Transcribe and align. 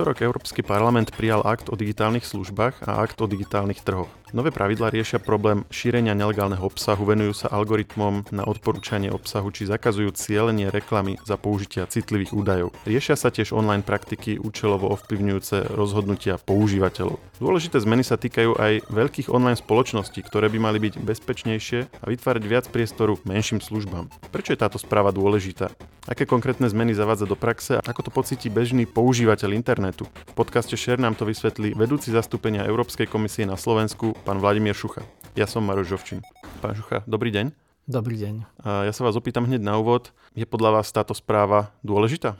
útorok 0.00 0.24
Európsky 0.24 0.64
parlament 0.64 1.12
prijal 1.12 1.44
akt 1.44 1.68
o 1.68 1.76
digitálnych 1.76 2.24
službách 2.24 2.88
a 2.88 3.04
akt 3.04 3.20
o 3.20 3.28
digitálnych 3.28 3.84
trhoch. 3.84 4.08
Nové 4.32 4.48
pravidlá 4.48 4.88
riešia 4.88 5.20
problém 5.20 5.68
šírenia 5.68 6.16
nelegálneho 6.16 6.62
obsahu, 6.64 7.04
venujú 7.04 7.36
sa 7.44 7.52
algoritmom 7.52 8.24
na 8.32 8.48
odporúčanie 8.48 9.12
obsahu 9.12 9.52
či 9.52 9.68
zakazujú 9.68 10.14
cieľenie 10.16 10.72
reklamy 10.72 11.20
za 11.28 11.36
použitia 11.36 11.84
citlivých 11.84 12.32
údajov. 12.32 12.72
Riešia 12.88 13.12
sa 13.12 13.28
tiež 13.28 13.52
online 13.52 13.84
praktiky 13.84 14.40
účelovo 14.40 14.88
ovplyvňujúce 14.96 15.76
rozhodnutia 15.76 16.40
používateľov. 16.40 17.20
Dôležité 17.36 17.76
zmeny 17.84 18.00
sa 18.00 18.16
týkajú 18.16 18.56
aj 18.56 18.88
veľkých 18.88 19.28
online 19.28 19.60
spoločností, 19.60 20.24
ktoré 20.24 20.48
by 20.48 20.58
mali 20.62 20.78
byť 20.80 20.96
bezpečnejšie 20.96 21.78
a 22.00 22.04
vytvárať 22.08 22.44
viac 22.48 22.64
priestoru 22.72 23.20
menším 23.28 23.60
službám. 23.60 24.08
Prečo 24.32 24.56
je 24.56 24.62
táto 24.64 24.80
správa 24.80 25.12
dôležitá? 25.12 25.68
Aké 26.08 26.24
konkrétne 26.24 26.64
zmeny 26.64 26.96
zavádza 26.96 27.28
do 27.28 27.36
praxe 27.36 27.76
a 27.76 27.84
ako 27.84 28.08
to 28.08 28.10
pocíti 28.14 28.48
bežný 28.48 28.88
používateľ 28.88 29.52
internetu? 29.52 30.08
V 30.32 30.32
podcaste 30.32 30.72
Share 30.72 30.96
nám 30.96 31.12
to 31.12 31.28
vysvetlí 31.28 31.76
vedúci 31.76 32.08
zastúpenia 32.08 32.64
Európskej 32.64 33.04
komisie 33.04 33.44
na 33.44 33.60
Slovensku 33.60 34.16
pán 34.24 34.40
Vladimír 34.40 34.72
Šucha. 34.72 35.04
Ja 35.36 35.44
som 35.44 35.60
Maroš 35.68 35.92
Žovčin. 35.92 36.24
Pán 36.64 36.72
Šucha, 36.72 37.04
dobrý 37.04 37.28
deň. 37.28 37.52
Dobrý 37.84 38.16
deň. 38.16 38.64
Ja 38.64 38.92
sa 38.96 39.02
vás 39.04 39.18
opýtam 39.18 39.44
hneď 39.44 39.60
na 39.60 39.76
úvod. 39.76 40.16
Je 40.32 40.48
podľa 40.48 40.80
vás 40.80 40.88
táto 40.88 41.12
správa 41.12 41.74
dôležitá? 41.84 42.38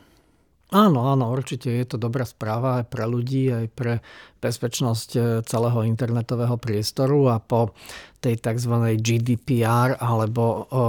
Áno, 0.70 1.10
áno, 1.10 1.34
určite 1.34 1.66
je 1.66 1.82
to 1.82 1.98
dobrá 1.98 2.22
správa 2.22 2.78
aj 2.78 2.94
pre 2.94 3.02
ľudí, 3.02 3.50
aj 3.50 3.66
pre 3.74 3.92
bezpečnosť 4.38 5.10
e, 5.18 5.20
celého 5.42 5.82
internetového 5.82 6.54
priestoru 6.62 7.34
a 7.34 7.42
po 7.42 7.74
tej 8.22 8.38
tzv. 8.38 8.94
GDPR 9.02 9.98
alebo 9.98 10.70
o 10.70 10.84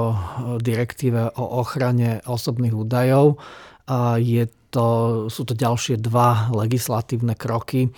direktíve 0.61 1.33
o 1.33 1.65
ochrane 1.65 2.21
osobných 2.29 2.77
údajov 2.77 3.41
je 4.21 4.43
to, 4.71 4.87
sú 5.27 5.43
to 5.43 5.53
ďalšie 5.57 5.99
dva 5.99 6.47
legislatívne 6.55 7.35
kroky 7.35 7.91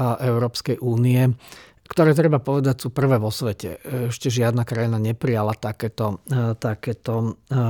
Európskej 0.00 0.80
únie, 0.80 1.36
ktoré 1.84 2.16
treba 2.16 2.40
povedať 2.40 2.80
sú 2.80 2.88
prvé 2.88 3.20
vo 3.20 3.28
svete. 3.28 3.76
Ešte 4.08 4.32
žiadna 4.32 4.64
krajina 4.64 4.96
neprijala 4.96 5.52
takéto, 5.52 6.24
e, 6.24 6.56
takéto, 6.56 7.36
e, 7.44 7.60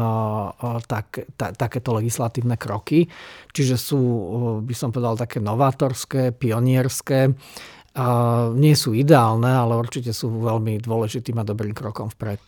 tak, 0.87 1.35
ta, 1.35 1.51
takéto 1.51 1.91
legislatívne 1.99 2.55
kroky. 2.55 3.11
Čiže 3.51 3.75
sú, 3.75 4.01
e, 4.01 4.23
by 4.63 4.75
som 4.75 4.95
povedal, 4.95 5.19
také 5.19 5.43
novátorské, 5.43 6.31
pionierské. 6.31 7.35
Nie 8.59 8.75
sú 8.75 8.91
ideálne, 8.91 9.47
ale 9.47 9.79
určite 9.79 10.11
sú 10.11 10.27
veľmi 10.27 10.83
dôležitým 10.83 11.39
a 11.39 11.47
dobrým 11.47 11.71
krokom 11.71 12.11
vpred. 12.11 12.43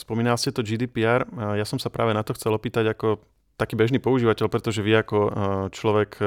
Spomínal 0.00 0.40
ste 0.40 0.48
to 0.48 0.64
GDPR. 0.64 1.28
Ja 1.60 1.68
som 1.68 1.76
sa 1.76 1.92
práve 1.92 2.16
na 2.16 2.24
to 2.24 2.32
chcel 2.32 2.56
opýtať 2.56 2.88
ako 2.88 3.20
taký 3.60 3.76
bežný 3.76 4.00
používateľ, 4.00 4.48
pretože 4.48 4.80
vy 4.80 4.96
ako 4.96 5.18
človek 5.76 6.24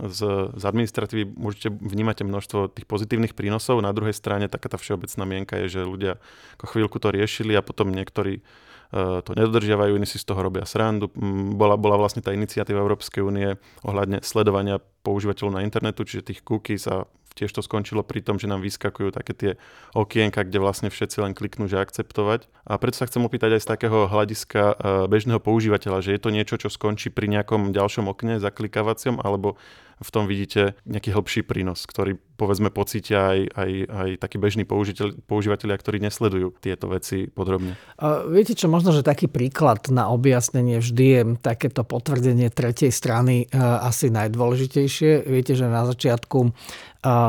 z, 0.00 0.20
z 0.56 0.62
administratívy 0.64 1.36
môžete 1.36 1.68
vnímať 1.68 2.24
množstvo 2.24 2.72
tých 2.72 2.88
pozitívnych 2.88 3.36
prínosov. 3.36 3.84
Na 3.84 3.92
druhej 3.92 4.16
strane 4.16 4.48
taká 4.48 4.72
tá 4.72 4.80
všeobecná 4.80 5.24
mienka 5.28 5.54
je, 5.64 5.80
že 5.80 5.80
ľudia 5.84 6.16
ako 6.56 6.64
chvíľku 6.72 6.96
to 6.96 7.12
riešili 7.12 7.52
a 7.52 7.60
potom 7.60 7.92
niektorí 7.92 8.40
uh, 8.40 9.20
to 9.20 9.36
nedodržiavajú, 9.36 10.00
iní 10.00 10.08
si 10.08 10.16
z 10.16 10.24
toho 10.24 10.40
robia 10.40 10.64
srandu. 10.64 11.12
Bola, 11.52 11.76
bola 11.76 12.00
vlastne 12.00 12.24
tá 12.24 12.32
iniciatíva 12.32 12.80
Európskej 12.80 13.20
únie 13.20 13.60
ohľadne 13.84 14.24
sledovania 14.24 14.80
používateľov 15.04 15.60
na 15.60 15.64
internetu, 15.66 16.08
čiže 16.08 16.32
tých 16.32 16.40
cookies 16.40 16.88
a 16.88 17.04
tiež 17.34 17.50
to 17.52 17.60
skončilo 17.64 18.04
pri 18.06 18.20
tom, 18.24 18.38
že 18.38 18.48
nám 18.48 18.62
vyskakujú 18.64 19.12
také 19.12 19.32
tie 19.32 19.50
okienka, 19.92 20.44
kde 20.44 20.58
vlastne 20.60 20.88
všetci 20.88 21.18
len 21.20 21.32
kliknú, 21.32 21.66
že 21.66 21.80
akceptovať. 21.80 22.46
A 22.68 22.78
preto 22.78 23.00
sa 23.00 23.08
chcem 23.08 23.24
opýtať 23.24 23.58
aj 23.58 23.62
z 23.64 23.70
takého 23.74 23.98
hľadiska 24.08 24.62
e, 24.62 24.74
bežného 25.10 25.40
používateľa, 25.42 26.04
že 26.04 26.14
je 26.16 26.20
to 26.22 26.30
niečo, 26.30 26.56
čo 26.56 26.68
skončí 26.70 27.10
pri 27.10 27.28
nejakom 27.28 27.74
ďalšom 27.74 28.08
okne 28.08 28.38
zaklikávacom, 28.38 29.18
alebo 29.20 29.60
v 30.02 30.10
tom 30.10 30.26
vidíte 30.26 30.74
nejaký 30.84 31.14
hĺbší 31.14 31.40
prínos, 31.46 31.86
ktorý 31.86 32.18
povedzme 32.36 32.74
pocítia 32.74 33.32
aj, 33.32 33.40
aj, 33.54 33.70
aj 33.86 34.08
takí 34.18 34.36
bežní 34.36 34.66
použiteľ, 34.66 35.14
používateľia, 35.30 35.78
ktorí 35.78 36.02
nesledujú 36.02 36.58
tieto 36.58 36.90
veci 36.90 37.30
podrobne. 37.30 37.78
A 38.02 38.26
viete 38.26 38.58
čo, 38.58 38.66
možno, 38.66 38.90
že 38.90 39.06
taký 39.06 39.30
príklad 39.30 39.86
na 39.94 40.10
objasnenie 40.10 40.82
vždy 40.82 41.06
je 41.06 41.22
takéto 41.38 41.86
potvrdenie 41.86 42.50
tretej 42.50 42.90
strany 42.90 43.46
e, 43.46 43.56
asi 43.62 44.10
najdôležitejšie. 44.10 45.30
Viete, 45.30 45.54
že 45.54 45.70
na 45.70 45.86
začiatku 45.86 46.50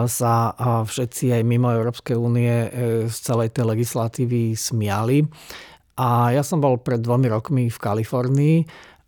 sa 0.06 0.54
všetci 0.86 1.34
aj 1.34 1.42
mimo 1.42 1.74
Európskej 1.74 2.14
únie 2.14 2.70
e, 2.70 2.70
z 3.10 3.18
celej 3.18 3.58
tej 3.58 3.74
legislatívy 3.74 4.54
smiali. 4.54 5.26
A 5.98 6.34
ja 6.34 6.42
som 6.46 6.62
bol 6.62 6.82
pred 6.82 7.02
dvomi 7.02 7.30
rokmi 7.30 7.64
v 7.70 7.78
Kalifornii 7.78 8.58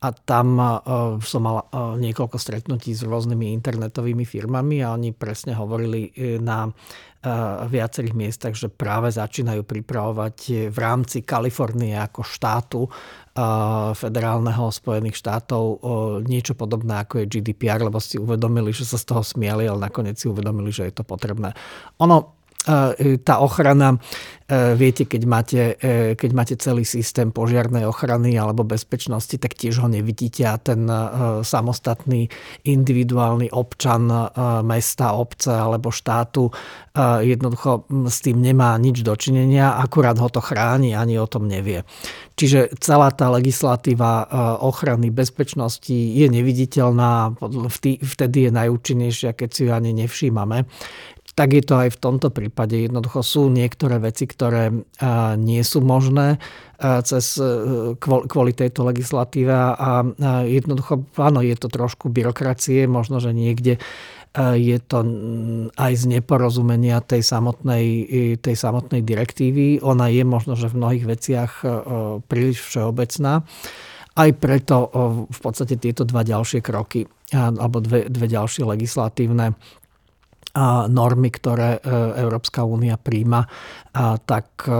a 0.05 0.13
tam 0.13 0.61
uh, 0.61 1.17
som 1.17 1.41
mal 1.41 1.65
uh, 1.65 1.97
niekoľko 1.97 2.37
stretnutí 2.37 2.93
s 2.93 3.01
rôznymi 3.01 3.57
internetovými 3.57 4.21
firmami 4.21 4.85
a 4.85 4.93
oni 4.93 5.17
presne 5.17 5.57
hovorili 5.57 6.13
na 6.37 6.69
uh, 6.69 7.65
viacerých 7.65 8.13
miestach, 8.13 8.53
že 8.53 8.69
práve 8.69 9.09
začínajú 9.09 9.65
pripravovať 9.65 10.69
v 10.69 10.77
rámci 10.77 11.25
Kalifornie 11.25 11.97
ako 11.97 12.21
štátu 12.21 12.81
federálneho 13.99 14.71
Spojených 14.71 15.19
štátov 15.19 15.83
niečo 16.23 16.55
podobné 16.55 17.03
ako 17.03 17.19
je 17.19 17.35
GDPR, 17.35 17.83
lebo 17.83 17.99
si 17.99 18.15
uvedomili, 18.15 18.71
že 18.71 18.87
sa 18.87 18.95
z 18.95 19.11
toho 19.11 19.27
smiali, 19.27 19.67
ale 19.67 19.91
nakoniec 19.91 20.15
si 20.15 20.31
uvedomili, 20.31 20.71
že 20.71 20.87
je 20.87 20.95
to 20.95 21.03
potrebné. 21.03 21.51
Ono 21.99 22.44
tá 23.21 23.35
ochrana, 23.45 24.01
e, 24.49 24.73
viete, 24.73 25.05
keď 25.05 25.21
máte, 25.29 25.61
e, 25.77 26.17
keď 26.17 26.31
máte 26.33 26.55
celý 26.57 26.81
systém 26.81 27.29
požiarnej 27.29 27.85
ochrany 27.85 28.33
alebo 28.33 28.65
bezpečnosti, 28.65 29.37
tak 29.37 29.53
tiež 29.53 29.85
ho 29.85 29.87
nevidíte 29.89 30.49
a 30.49 30.57
ten 30.57 30.89
e, 30.89 30.97
samostatný 31.45 32.25
individuálny 32.65 33.53
občan 33.53 34.09
mesta, 34.65 35.13
obce 35.13 35.53
alebo 35.53 35.93
štátu 35.93 36.49
jednoducho 37.21 37.85
s 38.07 38.23
tým 38.23 38.39
nemá 38.39 38.79
nič 38.79 39.03
dočinenia, 39.03 39.75
akurát 39.75 40.15
ho 40.15 40.31
to 40.31 40.39
chráni, 40.39 40.95
ani 40.95 41.19
o 41.19 41.27
tom 41.27 41.43
nevie. 41.43 41.83
Čiže 42.39 42.79
celá 42.79 43.11
tá 43.11 43.27
legislatíva 43.27 44.27
ochrany 44.63 45.11
bezpečnosti 45.11 45.91
je 45.91 46.27
neviditeľná, 46.31 47.35
vtedy 47.99 48.47
je 48.47 48.51
najúčinnejšia, 48.51 49.35
keď 49.35 49.49
si 49.51 49.61
ju 49.67 49.71
ani 49.75 49.91
nevšímame 49.91 50.63
tak 51.35 51.51
je 51.51 51.63
to 51.67 51.75
aj 51.75 51.89
v 51.91 52.01
tomto 52.01 52.31
prípade. 52.31 52.79
Jednoducho 52.79 53.19
sú 53.19 53.51
niektoré 53.51 53.99
veci, 53.99 54.23
ktoré 54.23 54.71
nie 55.35 55.61
sú 55.67 55.83
možné 55.83 56.39
cez, 56.79 57.39
e, 57.39 57.95
kvôli 57.99 58.51
tejto 58.51 58.83
legislatíve 58.87 59.51
a 59.51 60.03
jednoducho, 60.43 61.07
áno, 61.19 61.39
je 61.39 61.55
to 61.55 61.67
trošku 61.71 62.11
byrokracie, 62.11 62.87
možno, 62.87 63.23
že 63.23 63.31
niekde 63.31 63.79
je 64.35 64.77
to 64.83 64.99
aj 65.79 65.93
z 65.95 66.03
neporozumenia 66.11 66.99
tej 66.99 67.23
samotnej, 67.23 67.87
tej 68.43 68.55
samotnej 68.59 68.99
direktívy. 68.99 69.79
Ona 69.79 70.11
je 70.11 70.27
možno, 70.27 70.59
že 70.59 70.67
v 70.67 70.83
mnohých 70.83 71.05
veciach 71.07 71.51
e, 71.63 71.67
príliš 72.27 72.59
všeobecná. 72.59 73.47
Aj 74.15 74.29
preto 74.35 74.91
v 75.27 75.39
podstate 75.39 75.75
tieto 75.75 76.07
dva 76.07 76.23
ďalšie 76.23 76.63
kroky 76.63 77.03
alebo 77.35 77.83
dve, 77.83 78.07
dve 78.07 78.31
ďalšie 78.31 78.63
legislatívne 78.63 79.55
normy, 80.87 81.29
ktoré 81.31 81.77
e, 81.77 81.81
Európska 82.19 82.63
únia 82.63 82.95
príjma, 82.95 83.43
tak 84.25 84.67
e, 84.67 84.71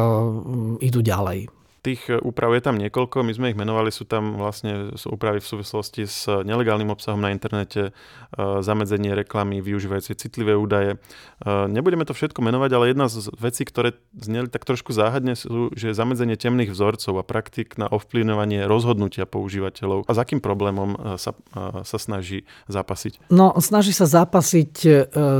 idú 0.83 0.99
ďalej. 1.03 1.54
Tých 1.85 2.09
e, 2.09 2.17
úprav 2.17 2.49
je 2.57 2.65
tam 2.65 2.81
niekoľko, 2.81 3.21
my 3.21 3.33
sme 3.37 3.47
ich 3.53 3.59
menovali, 3.59 3.93
sú 3.93 4.09
tam 4.09 4.41
vlastne 4.41 4.97
sú 4.97 5.13
úpravy 5.13 5.37
v 5.37 5.45
súvislosti 5.45 6.09
s 6.09 6.25
nelegálnym 6.25 6.89
obsahom 6.89 7.21
na 7.21 7.29
internete, 7.29 7.93
zamedzenie 8.35 9.13
reklamy, 9.13 9.61
využívajúce 9.61 10.17
citlivé 10.17 10.57
údaje. 10.57 10.97
Nebudeme 11.45 12.03
to 12.03 12.17
všetko 12.17 12.41
menovať, 12.41 12.69
ale 12.73 12.85
jedna 12.91 13.07
z 13.07 13.29
vecí, 13.37 13.63
ktoré 13.63 13.95
zneli 14.17 14.49
tak 14.49 14.65
trošku 14.65 14.91
záhadne, 14.91 15.37
sú, 15.37 15.69
že 15.77 15.93
zamedzenie 15.93 16.35
temných 16.35 16.73
vzorcov 16.73 17.21
a 17.21 17.23
praktik 17.23 17.77
na 17.77 17.85
ovplyvňovanie 17.91 18.65
rozhodnutia 18.65 19.29
používateľov. 19.29 20.09
A 20.09 20.11
s 20.15 20.19
akým 20.19 20.41
problémom 20.41 21.15
sa, 21.15 21.37
sa 21.83 21.97
snaží 21.99 22.43
zapasiť? 22.67 23.29
No, 23.29 23.55
snaží 23.61 23.93
sa 23.93 24.09
zapasiť 24.09 24.73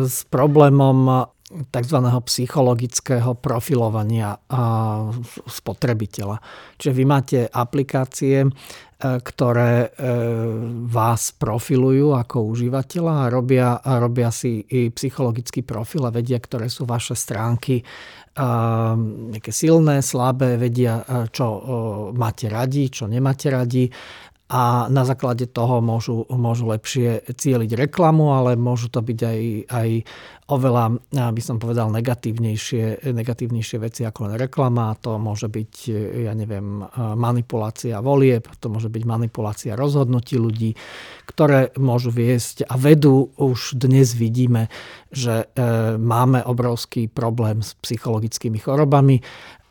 s 0.05 0.17
problémom 0.29 1.27
tzv. 1.45 1.97
psychologického 2.25 3.37
profilovania 3.37 4.33
spotrebiteľa. 5.45 6.41
Čiže 6.81 6.93
vy 6.93 7.03
máte 7.05 7.39
aplikácie, 7.45 8.41
e, 8.41 8.49
ktoré 8.99 9.73
e, 9.85 9.89
vás 10.89 11.37
profilujú 11.37 12.17
ako 12.17 12.49
užívateľa 12.49 13.13
a 13.13 13.29
robia, 13.29 13.77
a 13.77 14.01
robia 14.01 14.33
si 14.33 14.65
i 14.65 14.89
psychologický 14.89 15.61
profil 15.61 16.09
a 16.09 16.11
vedia, 16.11 16.41
ktoré 16.41 16.65
sú 16.65 16.89
vaše 16.89 17.13
stránky 17.13 17.85
nejaké 18.35 19.47
silné, 19.47 20.03
slabé, 20.03 20.59
vedia, 20.59 20.99
čo 21.31 21.47
máte 22.11 22.51
radi, 22.51 22.91
čo 22.91 23.07
nemáte 23.07 23.47
radi 23.47 23.87
a 24.45 24.85
na 24.93 25.01
základe 25.09 25.49
toho 25.49 25.81
môžu, 25.81 26.29
môžu 26.29 26.69
lepšie 26.69 27.25
cieliť 27.33 27.89
reklamu, 27.89 28.29
ale 28.37 28.53
môžu 28.53 28.93
to 28.93 29.01
byť 29.01 29.19
aj, 29.25 29.39
aj 29.73 29.89
oveľa, 30.53 31.01
by 31.33 31.41
som 31.41 31.57
povedal, 31.57 31.89
negatívnejšie, 31.89 33.09
negatívnejšie 33.09 33.77
veci 33.81 34.05
ako 34.05 34.29
len 34.29 34.37
reklama. 34.37 34.93
To 35.01 35.17
môže 35.17 35.49
byť, 35.49 35.73
ja 36.29 36.37
neviem, 36.37 36.85
manipulácia 37.17 37.97
volieb, 38.05 38.45
to 38.61 38.69
môže 38.69 38.93
byť 38.93 39.03
manipulácia 39.09 39.73
rozhodnutí 39.73 40.37
ľudí, 40.37 40.77
ktoré 41.25 41.73
môžu 41.81 42.13
viesť 42.13 42.69
a 42.69 42.77
vedú. 42.77 43.33
Už 43.41 43.73
dnes 43.81 44.13
vidíme, 44.13 44.69
že 45.09 45.49
e, 45.49 45.97
máme 45.97 46.45
obrovský 46.45 47.09
problém 47.09 47.65
s 47.65 47.73
psychologickými 47.81 48.61
chorobami 48.61 49.25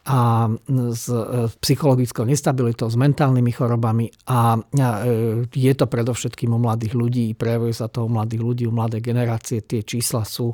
a 0.05 0.53
s 0.93 1.09
e, 1.09 1.49
psychologickou 1.65 2.29
nestabilitou, 2.29 2.93
s 2.93 2.97
mentálnymi 3.01 3.53
chorobami 3.57 4.13
a 4.29 4.61
e, 4.61 5.49
je 5.49 5.73
to 5.73 5.89
predovšetkým 5.89 6.53
u 6.53 6.61
mladých 6.61 6.93
ľudí, 6.93 7.33
prejavuje 7.33 7.73
sa 7.73 7.89
to 7.89 8.05
u 8.05 8.11
mladých 8.13 8.43
ľudí, 8.45 8.63
u 8.69 8.75
mladej 8.77 9.01
generácie, 9.01 9.65
tie 9.65 9.81
čísla 9.81 10.29
sú 10.29 10.53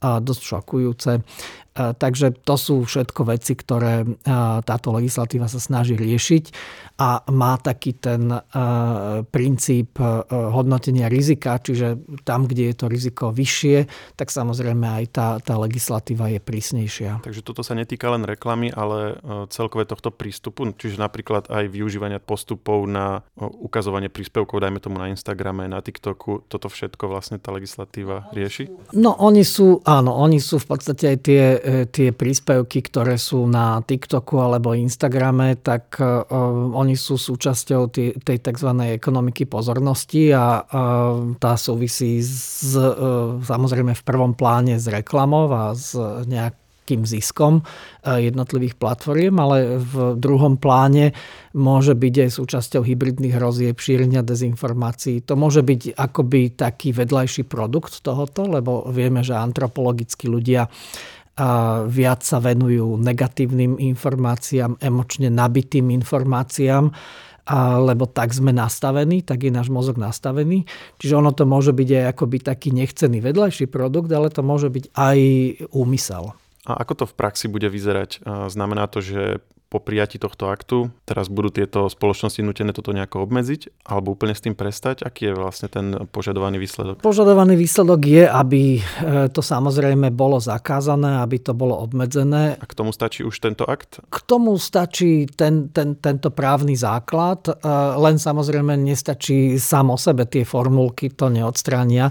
dosť 0.00 0.42
šokujúce. 0.42 1.12
Takže 1.76 2.32
to 2.40 2.56
sú 2.56 2.88
všetko 2.88 3.36
veci, 3.36 3.52
ktoré 3.52 4.08
táto 4.64 4.96
legislatíva 4.96 5.44
sa 5.44 5.60
snaží 5.60 5.92
riešiť 5.92 6.44
a 6.96 7.20
má 7.28 7.60
taký 7.60 7.92
ten 7.92 8.32
princíp 9.28 10.00
hodnotenia 10.32 11.12
rizika, 11.12 11.60
čiže 11.60 12.00
tam, 12.24 12.48
kde 12.48 12.72
je 12.72 12.74
to 12.80 12.86
riziko 12.88 13.28
vyššie, 13.28 13.92
tak 14.16 14.32
samozrejme 14.32 14.88
aj 14.88 15.04
tá, 15.12 15.28
tá 15.44 15.60
legislatíva 15.60 16.32
je 16.32 16.40
prísnejšia. 16.40 17.20
Takže 17.20 17.44
toto 17.44 17.60
sa 17.60 17.76
netýka 17.76 18.08
len 18.08 18.24
reklamy, 18.24 18.72
ale 18.72 19.20
celkové 19.52 19.84
tohto 19.84 20.08
prístupu, 20.08 20.72
čiže 20.72 20.96
napríklad 20.96 21.52
aj 21.52 21.68
využívania 21.68 22.24
postupov 22.24 22.88
na 22.88 23.20
ukazovanie 23.36 24.08
príspevkov, 24.08 24.64
dajme 24.64 24.80
tomu 24.80 24.96
na 24.96 25.12
Instagrame, 25.12 25.68
na 25.68 25.84
TikToku, 25.84 26.48
toto 26.48 26.72
všetko 26.72 27.04
vlastne 27.12 27.36
tá 27.36 27.52
legislatíva 27.52 28.32
rieši? 28.32 28.72
No 28.96 29.12
oni 29.20 29.44
sú, 29.44 29.84
áno, 29.86 30.10
oni 30.18 30.42
sú 30.42 30.58
v 30.58 30.66
podstate 30.66 31.14
aj 31.14 31.18
tie 31.22 31.46
E, 31.66 31.84
tie 31.90 32.14
príspevky, 32.14 32.84
ktoré 32.84 33.18
sú 33.18 33.46
na 33.48 33.82
TikToku 33.82 34.38
alebo 34.38 34.76
Instagrame, 34.76 35.58
tak 35.58 35.98
uh, 35.98 36.22
oni 36.76 36.94
sú 36.94 37.18
súčasťou 37.18 37.90
tej, 37.90 38.18
tej 38.22 38.38
tzv. 38.38 38.70
ekonomiky 38.98 39.48
pozornosti 39.48 40.30
a 40.30 40.62
uh, 40.62 41.34
tá 41.40 41.58
súvisí 41.58 42.22
s, 42.22 42.74
uh, 42.78 43.40
samozrejme 43.42 43.98
v 43.98 44.06
prvom 44.06 44.32
pláne 44.36 44.78
s 44.78 44.86
reklamou 44.86 45.50
a 45.50 45.74
s 45.74 45.96
nejak 46.28 46.65
nejakým 46.86 47.02
ziskom 47.02 47.66
jednotlivých 48.06 48.78
platformiem, 48.78 49.34
ale 49.42 49.82
v 49.82 50.14
druhom 50.22 50.54
pláne 50.54 51.10
môže 51.50 51.98
byť 51.98 52.14
aj 52.22 52.30
súčasťou 52.38 52.86
hybridných 52.86 53.34
hrozieb, 53.34 53.74
šírenia 53.74 54.22
dezinformácií. 54.22 55.26
To 55.26 55.34
môže 55.34 55.66
byť 55.66 55.98
akoby 55.98 56.54
taký 56.54 56.94
vedľajší 56.94 57.50
produkt 57.50 58.06
tohoto, 58.06 58.46
lebo 58.46 58.86
vieme, 58.94 59.26
že 59.26 59.34
antropologicky 59.34 60.30
ľudia 60.30 60.70
a 61.36 61.82
viac 61.84 62.22
sa 62.22 62.38
venujú 62.38 62.96
negatívnym 63.02 63.76
informáciám, 63.76 64.78
emočne 64.80 65.28
nabitým 65.28 65.90
informáciám, 65.92 66.88
a, 67.46 67.76
lebo 67.76 68.08
tak 68.08 68.32
sme 68.32 68.56
nastavení, 68.56 69.20
tak 69.20 69.44
je 69.44 69.52
náš 69.52 69.68
mozog 69.68 70.00
nastavený. 70.00 70.64
Čiže 70.96 71.18
ono 71.18 71.36
to 71.36 71.44
môže 71.44 71.76
byť 71.76 71.88
aj 71.92 72.04
akoby 72.16 72.38
taký 72.40 72.72
nechcený 72.72 73.20
vedľajší 73.20 73.68
produkt, 73.68 74.08
ale 74.16 74.32
to 74.32 74.40
môže 74.40 74.72
byť 74.72 74.96
aj 74.96 75.18
úmysel. 75.76 76.32
A 76.66 76.82
ako 76.82 76.92
to 76.94 77.04
v 77.06 77.14
praxi 77.14 77.46
bude 77.46 77.70
vyzerať? 77.70 78.26
Znamená 78.50 78.90
to, 78.90 78.98
že 78.98 79.38
po 79.76 79.84
prijati 79.84 80.16
tohto 80.16 80.48
aktu 80.48 80.88
teraz 81.04 81.28
budú 81.28 81.52
tieto 81.52 81.92
spoločnosti 81.92 82.40
nutené 82.40 82.72
toto 82.72 82.96
nejako 82.96 83.28
obmedziť 83.28 83.84
alebo 83.84 84.16
úplne 84.16 84.32
s 84.32 84.40
tým 84.40 84.56
prestať? 84.56 85.04
Aký 85.04 85.28
je 85.28 85.36
vlastne 85.36 85.68
ten 85.68 85.92
požadovaný 86.08 86.56
výsledok? 86.56 87.04
Požadovaný 87.04 87.60
výsledok 87.60 88.00
je, 88.08 88.24
aby 88.24 88.80
e, 88.80 88.82
to 89.28 89.44
samozrejme 89.44 90.08
bolo 90.16 90.40
zakázané, 90.40 91.20
aby 91.20 91.44
to 91.44 91.52
bolo 91.52 91.76
obmedzené. 91.76 92.56
A 92.56 92.64
k 92.64 92.72
tomu 92.72 92.96
stačí 92.96 93.20
už 93.20 93.36
tento 93.36 93.68
akt? 93.68 94.00
K 94.00 94.18
tomu 94.24 94.56
stačí 94.56 95.28
ten, 95.28 95.68
ten, 95.68 96.00
tento 96.00 96.32
právny 96.32 96.72
základ, 96.72 97.52
e, 97.52 97.52
len 98.00 98.16
samozrejme 98.16 98.80
nestačí 98.80 99.60
sám 99.60 99.92
o 99.92 100.00
sebe 100.00 100.24
tie 100.24 100.48
formulky, 100.48 101.12
to 101.12 101.28
neodstránia. 101.28 102.08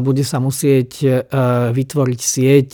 Bude 0.00 0.24
sa 0.24 0.40
musieť 0.40 0.90
e, 1.04 1.08
vytvoriť 1.68 2.20
sieť 2.24 2.70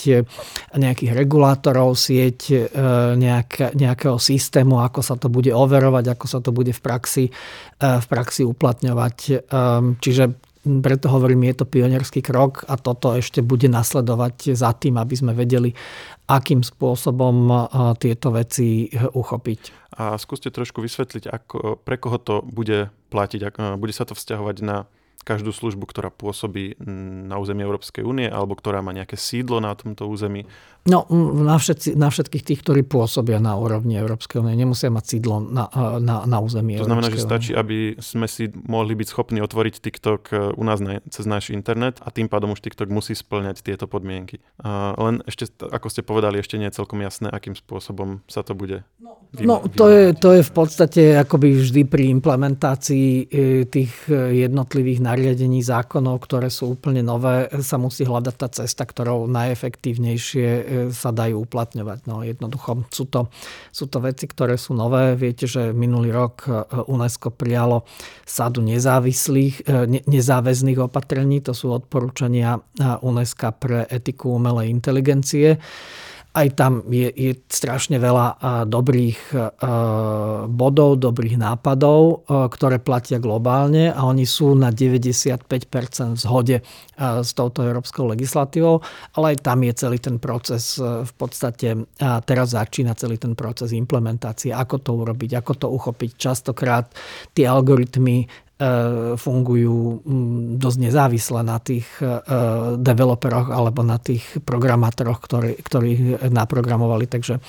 nejakých 0.71 1.19
regulátorov, 1.19 1.99
sieť 1.99 2.71
nejak, 3.19 3.75
nejakého 3.75 4.20
systému, 4.21 4.85
ako 4.85 5.01
sa 5.01 5.17
to 5.17 5.33
bude 5.33 5.51
overovať, 5.51 6.15
ako 6.15 6.27
sa 6.29 6.39
to 6.45 6.53
bude 6.53 6.71
v 6.71 6.81
praxi, 6.81 7.25
eh, 7.29 7.99
v 7.99 8.07
praxi 8.07 8.45
uplatňovať. 8.45 9.17
Ehm, 9.51 9.97
čiže 9.99 10.37
preto 10.61 11.09
hovorím, 11.09 11.49
je 11.49 11.65
to 11.65 11.73
pionierský 11.73 12.21
krok 12.21 12.69
a 12.69 12.77
toto 12.77 13.17
ešte 13.17 13.41
bude 13.41 13.65
nasledovať 13.73 14.53
za 14.53 14.77
tým, 14.77 15.01
aby 15.01 15.15
sme 15.17 15.33
vedeli, 15.33 15.73
akým 16.29 16.61
spôsobom 16.61 17.37
eh, 17.49 17.59
tieto 17.97 18.31
veci 18.31 18.87
eh, 18.87 19.09
uchopiť. 19.09 19.61
A 19.97 20.17
skúste 20.21 20.53
trošku 20.53 20.85
vysvetliť, 20.85 21.29
ako, 21.29 21.81
pre 21.81 21.97
koho 21.97 22.17
to 22.21 22.41
bude 22.45 22.89
platiť. 23.11 23.41
Bude 23.77 23.93
sa 23.93 24.07
to 24.07 24.15
vzťahovať 24.15 24.57
na 24.63 24.87
každú 25.25 25.53
službu, 25.53 25.85
ktorá 25.89 26.09
pôsobí 26.09 26.81
na 27.29 27.37
území 27.37 27.61
Európskej 27.63 28.03
únie 28.03 28.27
alebo 28.27 28.57
ktorá 28.57 28.81
má 28.81 28.91
nejaké 28.91 29.15
sídlo 29.21 29.61
na 29.61 29.77
tomto 29.77 30.09
území? 30.09 30.49
No, 30.89 31.05
na, 31.45 31.61
všetci, 31.61 31.93
na 31.93 32.09
všetkých 32.09 32.41
tých, 32.41 32.61
ktorí 32.65 32.81
pôsobia 32.89 33.37
na 33.37 33.53
úrovni 33.53 34.01
Európskej 34.01 34.41
únie, 34.41 34.57
nemusia 34.57 34.89
mať 34.89 35.05
sídlo 35.05 35.45
na, 35.45 35.69
na, 36.01 36.25
na 36.25 36.39
území 36.41 36.81
To 36.81 36.89
znamená, 36.89 37.13
že 37.13 37.21
stačí, 37.21 37.53
aby 37.53 38.01
sme 38.01 38.25
si 38.25 38.49
mohli 38.49 38.97
byť 38.97 39.09
schopní 39.13 39.45
otvoriť 39.45 39.75
TikTok 39.77 40.23
e, 40.33 40.35
u 40.57 40.63
nás 40.65 40.81
na, 40.81 41.05
cez 41.13 41.29
náš 41.29 41.53
internet 41.53 42.01
a 42.01 42.09
tým 42.09 42.33
pádom 42.33 42.57
už 42.57 42.65
TikTok 42.65 42.89
musí 42.89 43.13
splňať 43.13 43.61
tieto 43.61 43.85
podmienky. 43.85 44.41
A 44.65 44.97
len 44.97 45.21
ešte, 45.29 45.53
ako 45.61 45.93
ste 45.93 46.01
povedali, 46.01 46.41
ešte 46.41 46.57
nie 46.57 46.73
je 46.73 46.81
celkom 46.81 47.05
jasné, 47.05 47.29
akým 47.29 47.53
spôsobom 47.53 48.25
sa 48.25 48.41
to 48.41 48.57
bude 48.57 48.81
No, 49.01 49.63
no 49.63 49.63
to, 49.71 49.87
je, 49.89 50.05
to 50.19 50.29
je 50.35 50.43
v 50.43 50.53
podstate 50.53 51.03
akoby 51.15 51.55
vždy 51.63 51.83
pri 51.87 52.11
implementácii 52.19 53.07
e, 53.07 53.25
tých 53.63 54.11
e, 54.11 54.43
jednotlivých 54.43 54.99
nariadení 55.11 55.61
zákonov, 55.67 56.23
ktoré 56.23 56.47
sú 56.49 56.79
úplne 56.79 57.03
nové, 57.03 57.51
sa 57.59 57.77
musí 57.77 58.07
hľadať 58.07 58.35
tá 58.39 58.49
cesta, 58.63 58.87
ktorou 58.87 59.27
najefektívnejšie 59.27 60.49
e, 60.49 60.63
sa 60.95 61.11
dajú 61.11 61.43
uplatňovať. 61.43 61.99
No, 62.07 62.23
jednoducho 62.23 62.87
sú 62.95 63.11
to, 63.11 63.27
sú 63.75 63.91
to 63.91 63.99
veci, 63.99 64.31
ktoré 64.31 64.55
sú 64.55 64.79
nové. 64.79 65.19
Viete, 65.19 65.51
že 65.51 65.75
minulý 65.75 66.15
rok 66.15 66.47
e, 66.47 66.51
UNESCO 66.87 67.35
prijalo 67.35 67.83
sadu 68.23 68.63
nezávislých, 68.63 69.67
e, 69.67 70.01
nezáväzných 70.07 70.79
opatrení. 70.87 71.43
To 71.43 71.53
sú 71.53 71.75
odporúčania 71.75 72.63
UNESCO 73.03 73.51
pre 73.59 73.91
etiku 73.91 74.39
umelej 74.39 74.71
inteligencie 74.71 75.59
aj 76.31 76.49
tam 76.55 76.87
je, 76.87 77.11
je 77.11 77.33
strašne 77.51 77.99
veľa 77.99 78.39
dobrých 78.71 79.35
bodov, 80.47 81.03
dobrých 81.03 81.35
nápadov, 81.35 82.23
ktoré 82.29 82.79
platia 82.79 83.19
globálne 83.19 83.91
a 83.91 84.07
oni 84.07 84.23
sú 84.23 84.55
na 84.55 84.71
95% 84.71 85.43
v 86.15 86.21
zhode 86.23 86.57
s 87.01 87.31
touto 87.35 87.67
európskou 87.67 88.07
legislatívou, 88.15 88.79
ale 89.19 89.35
aj 89.35 89.43
tam 89.43 89.59
je 89.67 89.73
celý 89.75 89.99
ten 89.99 90.23
proces 90.23 90.79
v 90.79 91.13
podstate, 91.19 91.75
teraz 91.99 92.55
začína 92.55 92.95
celý 92.95 93.19
ten 93.19 93.35
proces 93.35 93.75
implementácie, 93.75 94.55
ako 94.55 94.77
to 94.79 94.91
urobiť, 95.03 95.35
ako 95.35 95.53
to 95.59 95.67
uchopiť. 95.67 96.11
Častokrát 96.15 96.95
tie 97.35 97.51
algoritmy 97.51 98.31
fungujú 99.17 100.05
mm, 100.05 100.61
dosť 100.61 100.79
nezávisle 100.85 101.41
na 101.41 101.57
tých 101.57 101.89
e, 102.05 102.05
developeroch 102.77 103.49
alebo 103.49 103.81
na 103.81 103.97
tých 103.97 104.45
programátoroch, 104.45 105.17
ktorí, 105.25 105.53
ktorí 105.65 105.93
naprogramovali, 106.29 107.09
takže 107.09 107.41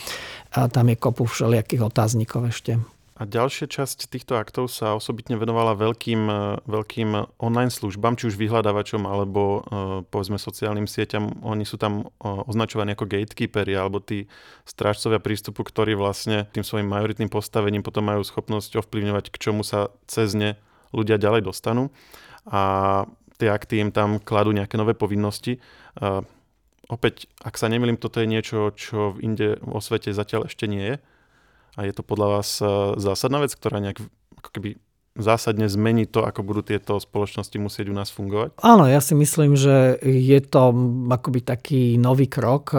tam 0.51 0.86
je 0.88 0.96
kopu 0.96 1.27
všelijakých 1.27 1.84
otáznikov 1.84 2.48
ešte. 2.51 2.80
A 3.22 3.30
ďalšia 3.30 3.70
časť 3.70 4.10
týchto 4.10 4.34
aktov 4.34 4.65
sa 4.65 4.98
osobitne 4.98 5.38
venovala 5.38 5.77
veľkým, 5.77 6.22
e, 6.25 6.36
veľkým 6.63 7.10
online 7.44 7.70
službám, 7.70 8.15
či 8.15 8.32
už 8.32 8.39
vyhľadávačom 8.39 9.03
alebo 9.03 9.68
povedzme 10.08 10.39
sociálnym 10.39 10.88
sieťam. 10.88 11.44
Oni 11.44 11.68
sú 11.68 11.75
tam 11.75 12.08
označovaní 12.24 12.96
ako 12.96 13.12
gatekeepery 13.12 13.75
alebo 13.75 14.00
tí 14.00 14.32
strážcovia 14.63 15.20
prístupu, 15.20 15.68
ktorí 15.68 15.91
vlastne 16.00 16.48
tým 16.56 16.63
svojim 16.63 16.88
majoritným 16.88 17.27
postavením 17.27 17.84
potom 17.84 18.08
majú 18.08 18.24
schopnosť 18.24 18.80
ovplyvňovať, 18.80 19.27
k 19.27 19.38
čomu 19.38 19.68
sa 19.68 19.91
cez 20.08 20.32
ne 20.39 20.56
ľudia 20.91 21.19
ďalej 21.19 21.48
dostanú 21.48 21.91
a 22.48 23.03
tie 23.39 23.50
akty 23.50 23.81
im 23.81 23.89
tam 23.89 24.21
kladú 24.21 24.53
nejaké 24.53 24.77
nové 24.77 24.93
povinnosti. 24.93 25.57
Opäť, 26.91 27.31
ak 27.41 27.55
sa 27.55 27.71
nemýlim, 27.71 27.95
toto 27.95 28.19
je 28.19 28.27
niečo, 28.27 28.75
čo 28.75 29.15
v 29.15 29.24
inde 29.24 29.57
vo 29.63 29.79
svete 29.79 30.12
zatiaľ 30.12 30.51
ešte 30.51 30.67
nie 30.67 30.93
je. 30.93 30.95
A 31.79 31.88
je 31.88 31.93
to 31.95 32.03
podľa 32.03 32.27
vás 32.38 32.60
zásadná 33.00 33.39
vec, 33.39 33.55
ktorá 33.55 33.79
nejak 33.79 34.03
ako 34.43 34.50
keby 34.51 34.69
zásadne 35.12 35.67
zmení 35.67 36.07
to, 36.07 36.24
ako 36.24 36.39
budú 36.39 36.63
tieto 36.63 36.95
spoločnosti 36.95 37.60
musieť 37.60 37.91
u 37.91 37.95
nás 37.95 38.12
fungovať? 38.12 38.60
Áno, 38.63 38.88
ja 38.88 39.03
si 39.03 39.12
myslím, 39.15 39.60
že 39.60 40.00
je 40.03 40.39
to 40.39 40.71
akoby 41.12 41.43
taký 41.43 42.00
nový 42.00 42.31
krok. 42.31 42.71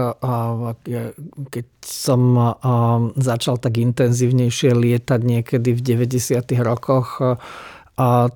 Keď 1.48 1.66
som 1.84 2.20
začal 3.16 3.60
tak 3.60 3.76
intenzívnejšie 3.76 4.72
lietať 4.72 5.20
niekedy 5.24 5.76
v 5.76 5.80
90. 5.80 6.40
rokoch, 6.64 7.20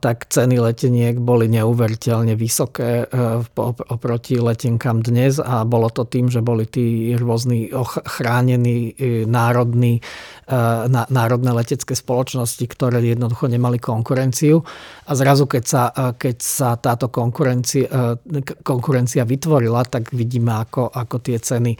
tak 0.00 0.30
ceny 0.30 0.60
leteniek 0.60 1.16
boli 1.18 1.50
neuveriteľne 1.50 2.38
vysoké 2.38 3.08
oproti 3.90 4.38
letenkám 4.38 5.02
dnes 5.02 5.42
a 5.42 5.66
bolo 5.66 5.90
to 5.90 6.06
tým, 6.06 6.30
že 6.30 6.44
boli 6.44 6.68
tí 6.68 7.16
rôzni 7.16 7.72
chránení 8.04 8.94
národní 9.26 10.00
národné 11.10 11.50
letecké 11.50 11.98
spoločnosti, 11.98 12.62
ktoré 12.70 13.02
jednoducho 13.02 13.50
nemali 13.50 13.82
konkurenciu. 13.82 14.62
A 15.10 15.12
zrazu, 15.18 15.50
keď 15.50 15.64
sa, 15.66 15.82
keď 16.14 16.36
sa 16.38 16.78
táto 16.78 17.10
konkurencia, 17.10 18.14
konkurencia 18.62 19.26
vytvorila, 19.26 19.82
tak 19.90 20.14
vidíme, 20.14 20.54
ako, 20.54 20.86
ako 20.86 21.16
tie 21.18 21.42
ceny 21.42 21.74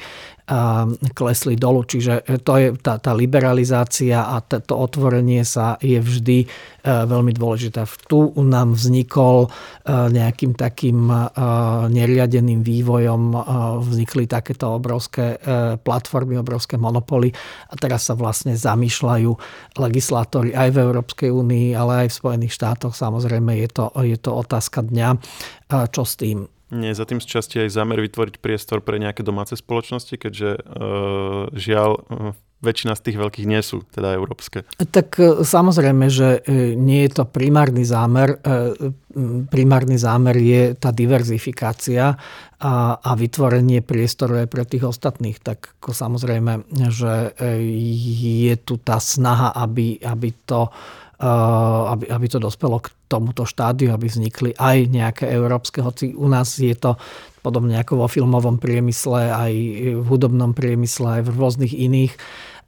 klesli 1.10 1.58
dolu. 1.58 1.82
Čiže 1.82 2.22
to 2.46 2.52
je 2.54 2.68
tá, 2.78 3.02
tá 3.02 3.10
liberalizácia 3.10 4.30
a 4.30 4.38
to 4.46 4.74
otvorenie 4.78 5.42
sa 5.42 5.74
je 5.82 5.98
vždy 5.98 6.38
e, 6.42 6.48
veľmi 6.86 7.34
dôležité. 7.34 7.82
Tu 8.06 8.30
nám 8.46 8.78
vznikol 8.78 9.46
e, 9.46 9.48
nejakým 9.90 10.54
takým 10.54 11.10
e, 11.10 11.18
neriadeným 11.90 12.62
vývojom, 12.62 13.22
vznikli 13.82 14.30
takéto 14.30 14.78
obrovské 14.78 15.38
platformy, 15.82 16.38
obrovské 16.38 16.78
monopoly 16.78 17.34
a 17.70 17.74
teraz 17.74 18.06
sa 18.06 18.14
vlastne 18.14 18.54
zamýšľajú 18.54 19.30
legislátori 19.82 20.54
aj 20.54 20.68
v 20.70 20.78
Európskej 20.78 21.30
únii, 21.34 21.74
ale 21.74 22.06
aj 22.06 22.08
v 22.14 22.18
Spojených 22.22 22.54
štátoch. 22.54 22.94
Samozrejme 22.94 23.58
je 23.66 23.68
to, 23.70 23.84
je 24.06 24.18
to 24.18 24.30
otázka 24.30 24.86
dňa, 24.86 25.18
čo 25.90 26.02
s 26.06 26.14
tým. 26.14 26.55
Nie 26.74 26.98
za 26.98 27.06
tým 27.06 27.22
z 27.22 27.30
časti 27.30 27.62
aj 27.62 27.78
zámer 27.78 28.02
vytvoriť 28.02 28.42
priestor 28.42 28.82
pre 28.82 28.98
nejaké 28.98 29.22
domáce 29.22 29.54
spoločnosti, 29.54 30.18
keďže 30.18 30.50
e, 30.58 30.60
žiaľ 31.54 31.90
e, 31.94 32.00
väčšina 32.58 32.98
z 32.98 33.04
tých 33.06 33.20
veľkých 33.22 33.46
nie 33.46 33.62
sú 33.62 33.86
teda 33.86 34.18
európske. 34.18 34.66
Tak 34.74 35.08
e, 35.14 35.46
samozrejme, 35.46 36.10
že 36.10 36.42
e, 36.42 36.74
nie 36.74 37.06
je 37.06 37.22
to 37.22 37.24
primárny 37.30 37.86
zámer. 37.86 38.42
Primárny 39.48 39.94
zámer 39.94 40.36
je 40.42 40.74
tá 40.74 40.90
diverzifikácia 40.90 42.18
a, 42.58 42.74
a 42.98 43.10
vytvorenie 43.14 43.86
priestoru 43.86 44.42
aj 44.42 44.48
pre 44.50 44.66
tých 44.66 44.90
ostatných. 44.90 45.38
Tak 45.38 45.78
ako 45.78 45.94
samozrejme, 45.94 46.66
že 46.90 47.30
je 48.42 48.54
tu 48.58 48.76
tá 48.82 48.98
snaha, 48.98 49.54
aby, 49.54 50.02
aby 50.02 50.34
to 50.44 50.68
aby, 51.18 52.12
aby 52.12 52.26
to 52.28 52.36
dospelo 52.36 52.80
k 52.84 52.92
tomuto 53.08 53.48
štádiu, 53.48 53.92
aby 53.96 54.04
vznikli 54.04 54.52
aj 54.52 54.76
nejaké 54.92 55.24
európske, 55.32 55.80
hoci 55.80 56.12
u 56.12 56.28
nás 56.28 56.60
je 56.60 56.76
to 56.76 57.00
podobne 57.40 57.78
ako 57.78 58.04
vo 58.04 58.06
filmovom 58.10 58.60
priemysle, 58.60 59.32
aj 59.32 59.52
v 59.96 60.04
hudobnom 60.04 60.52
priemysle, 60.52 61.20
aj 61.20 61.22
v 61.24 61.30
rôznych 61.32 61.72
iných. 61.72 62.12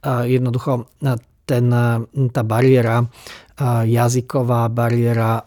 Jednoducho 0.05 0.89
ten, 1.45 1.65
tá 2.31 2.41
bariéra 2.41 3.05
jazyková 3.83 4.71
bariéra 4.71 5.43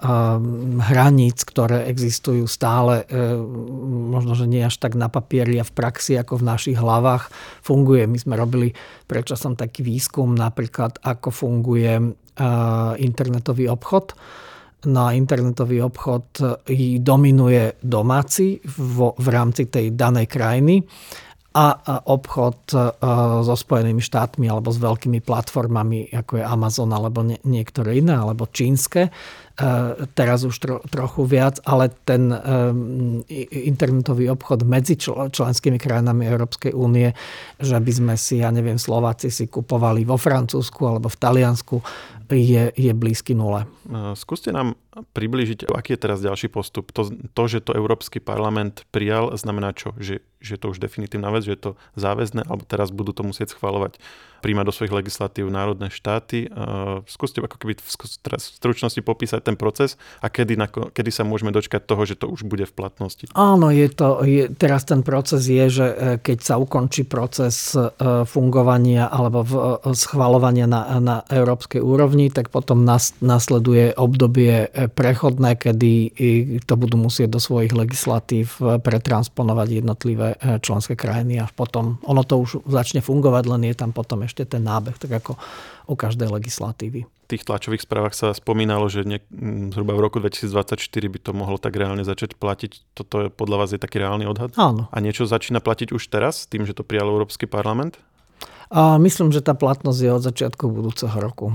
hraníc, 0.84 1.48
ktoré 1.48 1.88
existujú 1.88 2.44
stále, 2.44 3.08
možno, 4.12 4.36
že 4.36 4.44
nie 4.44 4.60
až 4.60 4.76
tak 4.76 5.00
na 5.00 5.08
papieri 5.08 5.56
a 5.56 5.64
v 5.64 5.72
praxi, 5.72 6.20
ako 6.20 6.44
v 6.44 6.46
našich 6.52 6.76
hlavách, 6.76 7.32
funguje. 7.64 8.04
My 8.04 8.20
sme 8.20 8.36
robili 8.36 8.76
predčasom 9.08 9.56
taký 9.56 9.80
výskum 9.80 10.36
napríklad, 10.36 11.00
ako 11.00 11.32
funguje 11.32 12.12
internetový 12.96 13.68
obchod. 13.68 14.16
No 14.82 15.06
a 15.06 15.14
internetový 15.14 15.78
obchod 15.78 16.26
e, 16.66 16.98
dominuje 16.98 17.78
domáci 17.86 18.58
v, 18.66 19.14
v 19.14 19.26
rámci 19.30 19.70
tej 19.70 19.94
danej 19.94 20.26
krajiny 20.26 20.82
a 21.54 21.78
obchod 22.10 22.58
e, 22.74 22.76
so 23.46 23.54
Spojenými 23.54 24.02
štátmi 24.02 24.50
alebo 24.50 24.74
s 24.74 24.82
veľkými 24.82 25.22
platformami, 25.22 26.10
ako 26.10 26.42
je 26.42 26.44
Amazon 26.44 26.90
alebo 26.90 27.22
niektoré 27.46 28.02
iné, 28.02 28.18
alebo 28.18 28.50
čínske, 28.50 29.06
teraz 30.16 30.48
už 30.48 30.56
tro, 30.56 30.76
trochu 30.88 31.28
viac, 31.28 31.60
ale 31.68 31.92
ten 32.08 32.32
um, 32.32 33.20
internetový 33.52 34.32
obchod 34.32 34.64
medzi 34.64 34.96
čl- 34.96 35.28
členskými 35.28 35.76
krajinami 35.76 36.24
Európskej 36.24 36.72
únie, 36.72 37.12
že 37.60 37.76
by 37.76 37.92
sme 37.92 38.14
si, 38.16 38.40
ja 38.40 38.48
neviem, 38.48 38.80
Slováci 38.80 39.28
si 39.28 39.52
kupovali 39.52 40.08
vo 40.08 40.16
Francúzsku 40.16 40.80
alebo 40.88 41.12
v 41.12 41.20
Taliansku, 41.20 41.76
je, 42.32 42.72
je 42.72 42.92
blízky 42.96 43.36
nule. 43.36 43.68
E, 43.84 44.16
skúste 44.16 44.56
nám 44.56 44.80
približiť, 45.12 45.68
aký 45.68 45.96
je 45.96 46.00
teraz 46.00 46.24
ďalší 46.24 46.48
postup. 46.48 46.88
To, 46.96 47.12
to 47.12 47.42
že 47.44 47.60
to 47.60 47.76
Európsky 47.76 48.24
parlament 48.24 48.88
prijal, 48.88 49.36
znamená 49.36 49.76
čo? 49.76 49.92
Že, 50.00 50.24
že 50.40 50.54
to 50.56 50.72
už 50.72 50.80
definitívna 50.80 51.28
vec, 51.28 51.44
že 51.44 51.52
je 51.52 51.60
to 51.60 51.72
záväzné, 52.00 52.48
alebo 52.48 52.64
teraz 52.64 52.88
budú 52.88 53.12
to 53.12 53.20
musieť 53.26 53.52
schvalovať 53.52 54.00
príjmať 54.42 54.66
do 54.66 54.74
svojich 54.74 54.92
legislatív 54.92 55.46
národné 55.54 55.88
štáty. 55.94 56.50
Skúste 57.06 57.38
ako 57.38 57.56
keby 57.62 57.78
v 57.78 57.90
stručnosti 58.42 58.98
popísať 58.98 59.46
ten 59.46 59.54
proces 59.54 59.94
a 60.18 60.26
kedy, 60.26 60.58
kedy 60.90 61.10
sa 61.14 61.22
môžeme 61.22 61.54
dočkať 61.54 61.86
toho, 61.86 62.02
že 62.02 62.18
to 62.18 62.26
už 62.26 62.42
bude 62.42 62.66
v 62.66 62.74
platnosti. 62.74 63.30
Áno, 63.38 63.70
je 63.70 63.86
to, 63.92 64.26
je, 64.26 64.50
teraz 64.50 64.82
ten 64.88 65.04
proces 65.04 65.44
je, 65.44 65.64
že 65.68 65.86
e, 65.86 65.96
keď 66.18 66.38
sa 66.40 66.54
ukončí 66.56 67.04
proces 67.04 67.76
e, 67.76 67.92
fungovania 68.24 69.12
alebo 69.12 69.44
e, 69.44 69.48
schvalovania 69.92 70.64
na, 70.64 70.98
na 70.98 71.16
európskej 71.28 71.84
úrovni, 71.84 72.32
tak 72.32 72.48
potom 72.48 72.88
nas, 72.88 73.12
nasleduje 73.20 73.92
obdobie 73.94 74.72
prechodné, 74.96 75.60
kedy 75.60 75.92
to 76.64 76.74
budú 76.80 76.96
musieť 76.96 77.28
do 77.36 77.40
svojich 77.42 77.76
legislatív 77.76 78.56
pretransponovať 78.58 79.68
jednotlivé 79.84 80.34
členské 80.64 80.96
krajiny 80.96 81.44
a 81.44 81.46
potom 81.52 82.00
ono 82.08 82.24
to 82.24 82.40
už 82.40 82.64
začne 82.64 83.04
fungovať, 83.04 83.44
len 83.52 83.68
je 83.68 83.76
tam 83.76 83.92
potom 83.92 84.24
ešte 84.24 84.31
ešte 84.32 84.48
ten 84.48 84.64
nábeh, 84.64 84.96
tak 84.96 85.12
ako 85.12 85.36
u 85.84 85.94
každej 85.94 86.32
legislatívy. 86.32 87.04
V 87.04 87.28
tých 87.28 87.44
tlačových 87.44 87.84
správach 87.84 88.16
sa 88.16 88.32
spomínalo, 88.32 88.88
že 88.88 89.04
ne, 89.04 89.20
zhruba 89.68 89.92
v 89.92 90.08
roku 90.08 90.16
2024 90.24 90.80
by 90.88 91.18
to 91.20 91.30
mohlo 91.36 91.60
tak 91.60 91.76
reálne 91.76 92.00
začať 92.00 92.40
platiť. 92.40 92.96
Toto 92.96 93.14
je, 93.24 93.26
podľa 93.28 93.56
vás 93.60 93.70
je 93.76 93.80
taký 93.80 94.00
reálny 94.00 94.24
odhad? 94.24 94.56
Áno. 94.56 94.88
A 94.88 94.96
niečo 95.04 95.28
začína 95.28 95.60
platiť 95.60 95.92
už 95.92 96.08
teraz, 96.08 96.48
tým, 96.48 96.64
že 96.64 96.72
to 96.72 96.84
prijal 96.84 97.12
Európsky 97.12 97.44
parlament? 97.44 98.00
A 98.72 98.96
myslím, 98.96 99.28
že 99.28 99.44
tá 99.44 99.52
platnosť 99.52 100.00
je 100.00 100.10
od 100.16 100.22
začiatku 100.24 100.64
budúceho 100.72 101.12
roku. 101.20 101.52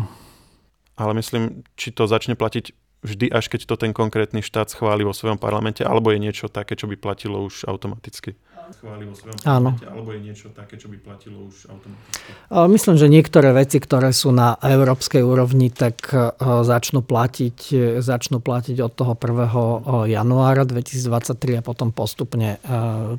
Ale 0.98 1.17
myslím, 1.17 1.65
či 1.74 1.89
to 1.89 2.05
začne 2.05 2.38
platiť 2.38 2.74
vždy, 3.05 3.29
až 3.29 3.50
keď 3.50 3.69
to 3.69 3.75
ten 3.77 3.93
konkrétny 3.93 4.41
štát 4.41 4.69
schváli 4.74 5.05
vo 5.05 5.13
svojom 5.13 5.38
parlamente, 5.38 5.86
alebo 5.86 6.10
je 6.10 6.22
niečo 6.22 6.50
také, 6.50 6.74
čo 6.74 6.89
by 6.89 6.98
platilo 6.98 7.46
už 7.46 7.69
automaticky? 7.69 8.34
Schváli 8.74 9.07
vo 9.07 9.15
svojom 9.15 9.38
Áno. 9.47 9.75
alebo 9.83 10.12
je 10.12 10.19
niečo 10.24 10.51
také, 10.51 10.75
čo 10.75 10.91
by 10.91 10.97
platilo 11.00 11.47
už 11.47 11.71
automaticky? 11.71 12.29
Myslím, 12.51 12.95
že 13.00 13.07
niektoré 13.07 13.55
veci, 13.55 13.77
ktoré 13.79 14.12
sú 14.12 14.36
na 14.36 14.59
európskej 14.59 15.24
úrovni, 15.24 15.71
tak 15.71 16.12
e, 16.12 16.31
začnú 16.41 17.03
platiť, 17.03 17.57
e, 17.71 17.81
začnú 18.03 18.43
platiť 18.43 18.77
od 18.83 18.91
toho 18.93 19.13
1. 19.15 20.12
januára 20.12 20.63
2023 20.67 21.59
a 21.59 21.63
potom 21.63 21.95
postupne, 21.95 22.59
e, 22.62 22.77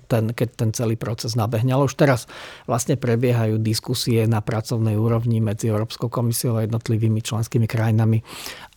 ten, 0.08 0.32
keď 0.32 0.48
ten 0.54 0.70
celý 0.76 1.00
proces 1.00 1.36
nabehne. 1.36 1.72
Ale 1.72 1.88
už 1.88 1.96
teraz 1.96 2.28
vlastne 2.68 3.00
prebiehajú 3.00 3.60
diskusie 3.60 4.28
na 4.28 4.44
pracovnej 4.44 4.96
úrovni 4.96 5.40
medzi 5.40 5.72
Európskou 5.72 6.12
komisiou 6.12 6.60
a 6.60 6.64
jednotlivými 6.64 7.24
členskými 7.24 7.64
krajinami 7.64 8.20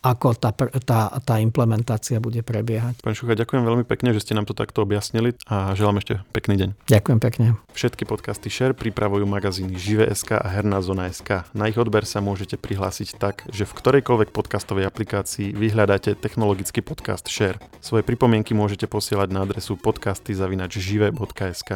ako 0.02 0.34
tá, 0.34 0.50
tá, 0.82 1.00
tá 1.22 1.34
implementácia 1.38 2.18
bude 2.18 2.42
prebiehať. 2.42 3.06
Pán 3.06 3.14
Šucha, 3.14 3.38
ďakujem 3.38 3.62
veľmi 3.62 3.84
pekne, 3.86 4.10
že 4.10 4.26
ste 4.26 4.34
nám 4.34 4.50
to 4.50 4.54
takto 4.54 4.82
objasnili 4.82 5.38
a 5.46 5.70
želám 5.78 6.02
ešte 6.02 6.18
pekný 6.34 6.58
deň. 6.58 6.70
Ďakujem 6.90 7.18
pekne. 7.22 7.46
Všetky 7.72 8.02
podcasty 8.04 8.50
Share 8.50 8.74
pripravujú 8.74 9.22
magazíny 9.24 9.78
Žive.sk 9.78 10.42
a 10.42 10.48
Herná 10.50 10.82
zona.sk. 10.82 11.46
Na 11.54 11.70
ich 11.70 11.78
odber 11.78 12.02
sa 12.02 12.18
môžete 12.18 12.58
prihlásiť 12.58 13.14
tak, 13.16 13.46
že 13.54 13.62
v 13.62 13.72
ktorejkoľvek 13.78 14.34
podcastovej 14.34 14.90
aplikácii 14.90 15.54
vyhľadáte 15.54 16.18
technologický 16.18 16.82
podcast 16.82 17.30
Share. 17.30 17.62
Svoje 17.78 18.02
pripomienky 18.02 18.58
môžete 18.58 18.90
posielať 18.90 19.30
na 19.30 19.46
adresu 19.46 19.78
podcasty.žive.sk. 19.78 21.70